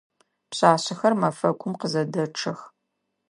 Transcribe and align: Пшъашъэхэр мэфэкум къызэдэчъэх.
Пшъашъэхэр 0.49 1.13
мэфэкум 1.21 1.73
къызэдэчъэх. 1.79 2.59